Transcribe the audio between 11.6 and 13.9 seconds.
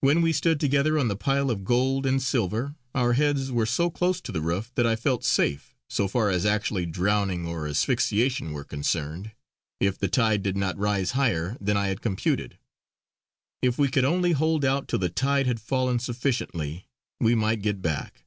than I had computed. If we